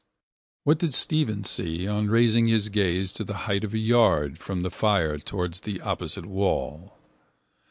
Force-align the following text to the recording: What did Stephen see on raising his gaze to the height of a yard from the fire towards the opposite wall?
What 0.63 0.79
did 0.79 0.95
Stephen 0.95 1.43
see 1.43 1.87
on 1.87 2.07
raising 2.09 2.47
his 2.47 2.69
gaze 2.69 3.13
to 3.13 3.23
the 3.23 3.35
height 3.45 3.63
of 3.63 3.75
a 3.75 3.77
yard 3.77 4.39
from 4.39 4.63
the 4.63 4.71
fire 4.71 5.19
towards 5.19 5.59
the 5.59 5.79
opposite 5.81 6.25
wall? 6.25 6.97